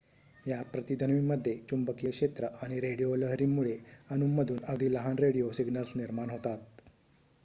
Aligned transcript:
या 0.45 0.61
प्रतिध्वनीमध्ये 0.71 1.55
चुंबकीय 1.69 2.09
क्षेत्र 2.11 2.47
आणि 2.61 2.79
रेडिओ 2.79 3.15
लहरींमुळे 3.15 3.77
अणूंमधून 4.09 4.63
अगदी 4.63 4.91
लहान 4.93 5.19
रेडिओ 5.19 5.51
सिग्नल्स 5.51 5.95
निर्माण 5.95 6.29
होतात 6.29 6.81